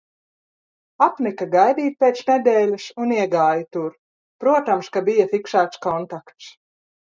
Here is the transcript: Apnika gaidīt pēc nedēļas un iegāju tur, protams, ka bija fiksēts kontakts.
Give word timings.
Apnika 1.05 1.45
gaidīt 1.55 1.97
pēc 2.05 2.21
nedēļas 2.31 2.87
un 3.05 3.13
iegāju 3.19 3.67
tur, 3.77 3.93
protams, 4.45 4.93
ka 4.97 5.07
bija 5.13 5.29
fiksēts 5.37 5.85
kontakts. 5.89 6.53